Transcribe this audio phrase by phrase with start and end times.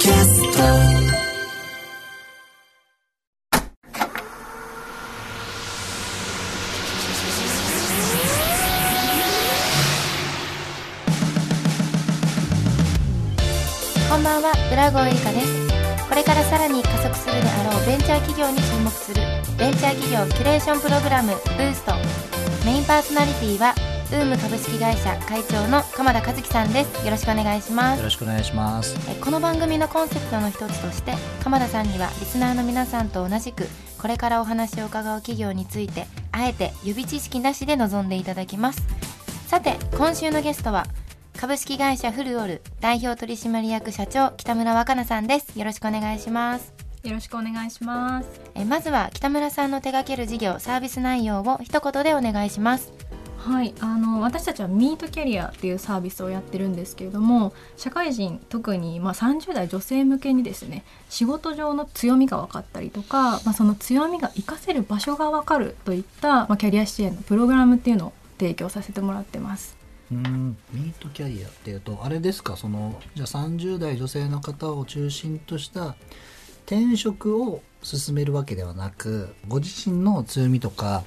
[0.00, 0.08] こ
[14.16, 15.68] んばんは、浦郷エリカです。
[16.08, 19.20] これからさらに加速するであろうベンチャー企業に注目する
[19.58, 21.92] ベンチャー企業キュレーションプログラムブースト。
[22.64, 23.74] メインパーソナリティは
[24.10, 27.04] ウーム株式会社会長の鎌田和樹さんです。
[27.04, 28.04] よろしくお願いしますよ。
[28.04, 28.96] ろしくお願いします。
[29.08, 31.12] えこの番組のコンセプトの一つとして
[31.44, 38.82] 鎌田さんにはリスナーの皆さんと同じくこれからお話を伺う企業についてあえて予備知識なしで臨んでいただきます
[39.46, 40.86] さて今週のゲストは
[41.38, 46.72] 株式会社フルオル代表取締役社長北村若菜さんですよろしくお願いします
[47.04, 48.28] よろしくお願いします。
[48.54, 52.92] えまずは北村さんの手掛ける事業サービス内容を一言でお願いします
[53.42, 69.76] はい、あの私たちはミートキャリアっていうサービスをやってるんですけれども、社会人特にまあ30代女性向けにですね、仕事上の強みが分かったりとか、まあその強みが活かせる場所が分かるといったまあキャリア支援のプログラムっていうのを提供させてもらってます。
[70.12, 72.56] うん、ミートキャリアっていうとあれですか？
[72.56, 75.94] そのじゃあ30代女性の方を中心とした
[76.66, 81.04] 転職を進めるわけではなくご自身の強みとか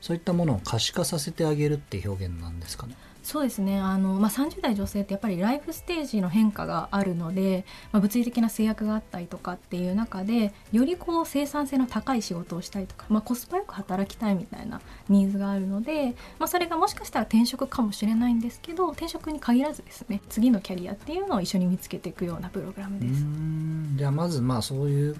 [0.00, 2.94] そういったものを可視化させてあげるって表現なんですかね？
[3.22, 23.24] そうですねあの、まあ、30代女性ってやっぱりライフステージの変化があるので、まあ、物理的な制約があったりとかっていう中でよりこう生産性の高い仕事をしたいとか、まあ、コスパよく働きたいみたいなニーズがあるので、まあ、それがもしかしたら転職かもしれないんですけど転職に限らずですね次のキャリアっていうのを一緒に見つけていくようなプログラムうです。
[23.24, 25.16] んじゃあまずまあそういう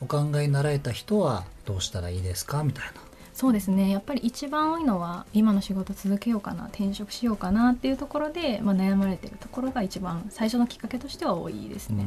[0.00, 2.62] お考えになられた人はどうしたらいいですか？
[2.64, 2.92] みたいな。
[3.32, 12.04] そうですねやっぱり一番多いのは今の仕事続けようかな転職しようかなっていうところで、まあ、悩まれてるところが一番最初のきっかけとしては多いですね。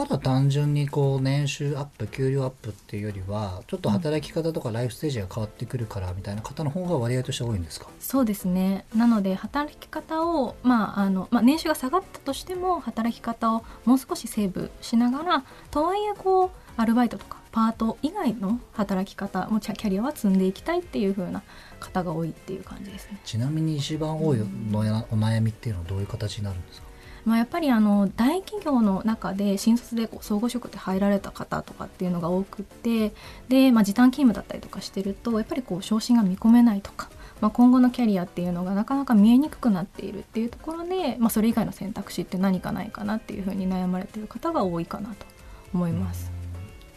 [0.00, 7.86] ただ単純にこう年収アップ給料アップっていうよりはちょっと働き方とかライフステージが変わってくるからみたいな方の方が割合として多いんですか？
[8.00, 8.86] そうですね。
[8.96, 21.42] なので働き方を、まああのまあ、年収が下がったとしても働き方をもう少しセーブしながらとはいえこうアルバイトとかパート以外の働き方もキャリアは積んでいきたいっていう風な
[21.78, 23.20] 方が多いっていう感じですね。
[23.22, 24.38] ちなみに一番多い
[24.70, 26.88] のやお悩みっていうのはどういう形になるんですか？
[27.24, 33.12] まあ、やっぱりあの大企業の中で新卒でこう総合職で入られた方とかっていうのが多くって
[33.48, 37.10] で、まあ、時短勤務だったりとかしてるとやっぱりこう昇進が見込めないとか、
[37.40, 45.26] まあ、今後のキャリアっていうのがなかなか見えにくくなっているっていうところで、まあ、それ以外の選択肢って何かないかなっていうふうに悩まれてる方が多いかなと
[45.74, 46.30] 思います。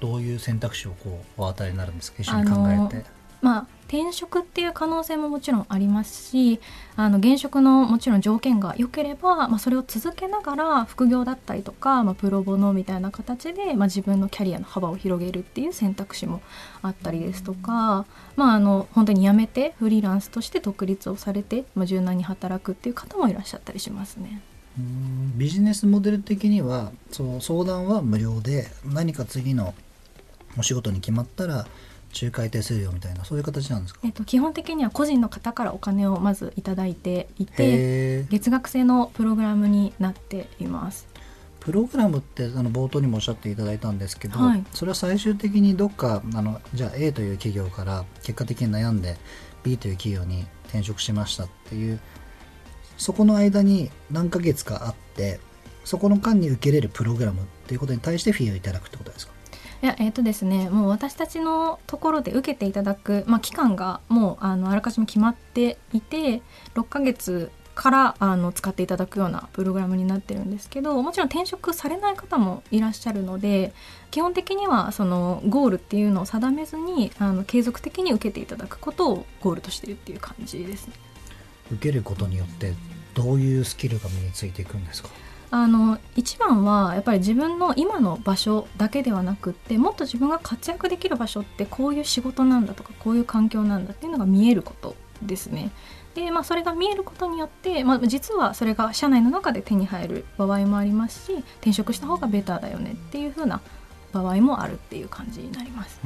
[0.00, 2.22] どういう選択肢をこうお与えになるんですか？
[2.22, 3.04] 一緒に考えて。
[3.42, 6.60] まあ、転職っていう可能性ももちろんありますし
[6.94, 16.40] あの現職のもちろん条件が良ければ、まあ、それを続けながら副業だったりとか、まあ、プロボノみたいな形で、まあ、自分のキャリアの幅を広げるっていう選択肢も
[16.82, 18.06] あったりですとか、
[18.36, 24.40] まあ、あの本当に辞めてフリーランスとして独立をされて、まあ、柔軟に働くっていう方もいらっしゃったりしますね。
[24.78, 29.74] うんビジネスモデル的にはその相談は無料で何か次の
[30.56, 31.66] お仕事に決まったら
[32.12, 34.00] 仲介手数料みたいなそういう形なんですか？
[34.02, 41.06] えっと、基本的には個人の方からお金をまずいただいていて月額制のプログラムになっています。
[41.60, 44.64] プログラムってあの冒頭にもおっしゃっていただいたんですけど、はい。
[44.72, 49.16] それは最終的にどっかあのじゃあ A という企業から結果的に悩んで
[49.62, 52.00] B という企業に転職しましたっていう
[52.96, 55.38] そこの間に何ヶ月かあって
[55.84, 58.98] そこの間に受けれるプログラムっていうことに対してフィーをいただくと
[59.82, 66.42] いやえっ、とですねもう私たちのところで受けていただく、まあ、期間がもうあのあらかじめ決まっていて
[66.74, 73.72] 6ヶ月からあの使っていただくようなプログラムになってるんですけどもちろん転職されない方もいらっしゃるので
[74.10, 80.92] 基本的にはそのゴールっていうのを定めずにあの継続的に受けていただくことをゴールとしてるっていう感じですね。
[81.72, 82.74] 受けることによって
[83.14, 85.08] どういうスキルが身についていくんですか？
[85.52, 95.70] あの一番はやっぱり自分の今の場所だけではなくってもっと自分が活躍できる場所ってこういう仕事なんだとかこういう環境なんだっていうのが見えることですね。
[96.14, 103.60] でまあ、それが見えることによって、まあ、実はそれが社内の中で手に入る場合もありますし転職した方がベターだよねっていう風な
[104.12, 106.00] 場合もあるっていう感じになります。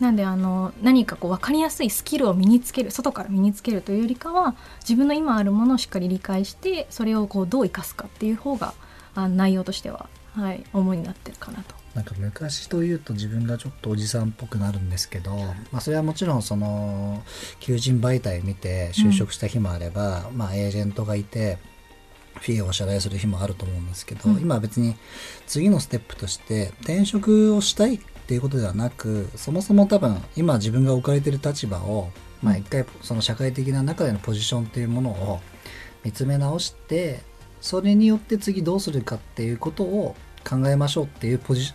[0.00, 8.74] うんなんであの何かこう分かりやすいスキルを身につける外から身につけるというよりかは自分の今あるものをしっかり理解してそれをこうどう生かすかっていう方が
[9.14, 11.74] あ内容としては、はい、主になってるかなと。
[11.94, 15.34] なんか昔というと自分がちょっとおじさんっぽくなるんですけど、
[15.72, 17.24] まあ、それはもちろんその
[17.58, 21.58] 求人媒体見て就職した日もあれば、まあ、エージェントがいて
[22.34, 24.94] フィーをお支払いする日もあると思うんですけど、うん今は別に
[25.48, 27.98] 次のステップとして転職をしたい
[28.30, 32.12] っていうことではなくそもそも多分今自分が置かれている立場を、
[32.44, 35.40] まあ、一回その社会的な中でのポジションっていうものを
[36.04, 37.24] 見つめ直して
[37.60, 40.14] それによって次どうするかっていうことを
[40.48, 41.74] 考えましょうっていうポジシ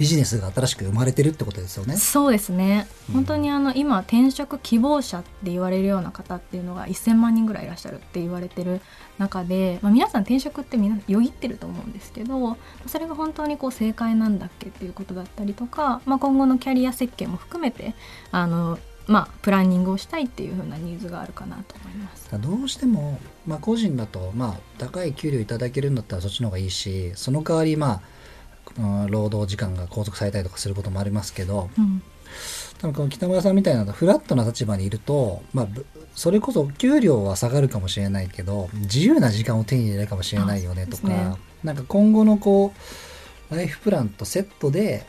[0.00, 1.94] ビジネスが新しく生まれてるってことですよね。
[1.98, 8.80] そうですねうん本当にあの今転職希望者って言われるような方っていうのが1000万人ぐらいいらっしゃるって言われてる
[9.18, 12.56] 中で、まあ、皆さん転職ってみんなよぎってると思うんですけど
[12.86, 17.94] それが本当にこう正解なんだっけっていうことだったりとか、まあ、今後のキャリア設計も含めて
[18.30, 22.30] あの、まあ、プランニングをしたいっていう風なニーズがあるかなと思います。
[22.40, 28.19] どうしても、まあ、個人だと、まあ、高い給料いただけるんだったらそっちの方がいいしその代わり、まあうん
[29.08, 32.02] 労働時間が拘束されたりとかすることもありますけどうん。
[32.78, 35.84] 多分この北村さんみたいなフラットな立場にいると、まあ、ぶ
[36.14, 41.34] それこそ給料は下がるかもしれないけど自由な時間を手に入れるかもしれないよねとか、ね。
[41.62, 42.72] なんか今後のこ
[43.50, 45.06] うライフプランとセットで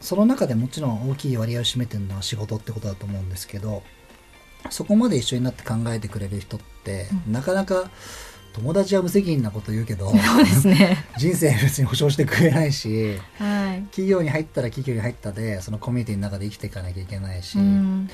[0.00, 3.82] その中でもちろん大きい割合を占めてるのは仕事ってことだと思うんですけど
[4.70, 7.90] そこまで一緒になって考えてくれる人って、うなかなか
[8.54, 11.04] 友達は無責任なこと言うけどそうですね。
[11.18, 13.82] 人生別に保証してくれないしはい。
[13.90, 18.08] 企業に入ったら企業に入ったでそのコミュニティの中で生きていかなきゃいけないし、うん。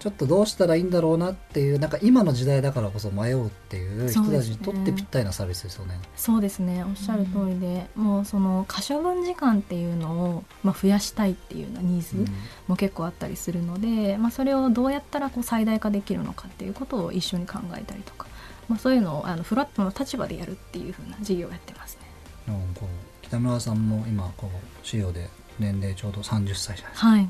[0.00, 6.00] ちょっとどうしたらいいんだろうなっていうなんか今の時代だからこそ迷うっていう人たちにとってぴったりなサービスですよね。
[6.16, 6.82] そうですね。
[6.82, 12.30] おっしゃる通りで、もうその可処分時間っていうのを、まあ、増やしたいっていうようなニーズ
[12.66, 18.26] も結構あったりするので、まあ、それをどうやったらこう最大化できるのかっていうことを一緒に考えたりとか、
[18.70, 22.02] まあ、そういうのをあのフラットの立場でやるっていう風な事業をやってますね。
[22.48, 25.28] うんこう北村さんも今こう資料で
[25.58, 27.06] 年齢ちょうど30歳じゃないですか。
[27.08, 27.28] はい、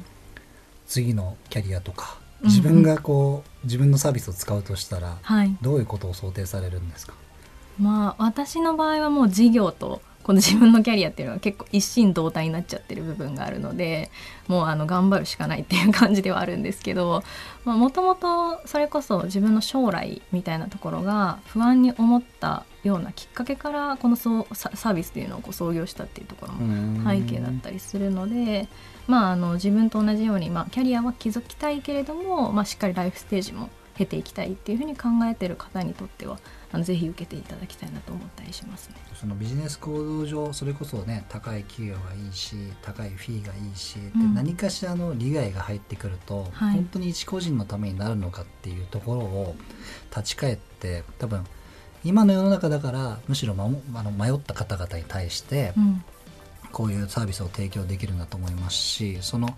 [0.87, 2.55] 次のキャリアとかうんうん。
[2.55, 5.57] 自分がこう自分のサービスを使うとしたらはい。
[5.63, 7.15] どういうことを想定されるんですか？
[7.79, 14.11] まあ私の場合はもう事業とこの自分のキャリアっていうのは結構一心同体になっちゃってる部分があるので
[14.49, 17.23] もうあの頑張るしかないっていう感じではあるんですけど
[17.65, 28.69] もともとそれこそ自分の将来みたいなところが不安に思ったようなきっかけからこのそうササービスっていうのをこう創業したっていうところも背景だったりするので、
[29.07, 33.69] まあ、あの自分と同じように、まあ、キャリアは築きたいけれども、まあ、しっかりライフステージも
[34.01, 36.39] 経ていきたいっていうふうに考えてる方にとっては
[36.73, 38.97] あのぜひ受けていただきたいなと思ったりしますね。
[39.15, 44.35] そのビジネス行動上それこそね高い給与がいいし高いフィーがいいし、でうん。
[44.35, 46.75] 何かしらの利害が入ってくると、はい。
[46.75, 49.55] 本当に一個人のためになるのかっていうところを
[50.11, 51.45] 立ち返って多分
[52.03, 56.05] 今の世の中だからむしろまもあの迷った方々に対してうん。
[56.73, 59.57] こういうサービスを提供できるんだと思いますしその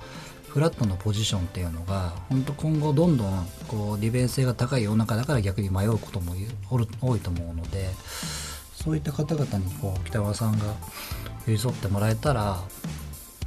[0.53, 6.35] フラットのポジションっていうのが本当今後どんどんこう利便性が高い世の中だから逆に迷うことも
[7.01, 7.89] 多いと思うので
[8.75, 10.75] そういった方々にこう北川さんが
[11.47, 12.61] 寄り添ってもらえたら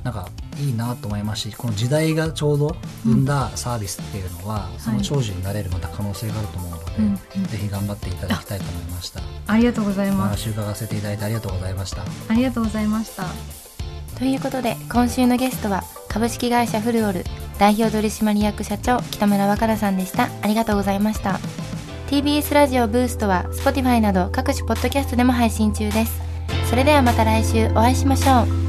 [0.03, 9.21] なんかいいなと思いますしこの時代がちょうど生んだサービスっていうのは、その長寿になれるまた可能性があると思うので、うんうんぜひ頑張っていただきたいと思いました。
[9.47, 10.43] ありがとうございおます。
[10.43, 12.03] 話伺わせていただいてありがとうございました。
[12.29, 13.25] ありがとうございました。
[14.17, 15.83] ということで今週のゲストは
[16.15, 17.25] 株式会社フルオル
[17.59, 20.29] 代表取締役社長北村若菜さんでした。
[20.41, 21.41] ありがとうございました。
[22.07, 26.21] TBS ラジオブーストは Spotify など各種ポッドキャストでも配信中です。
[26.69, 28.64] それではまた来週お会いしましょう。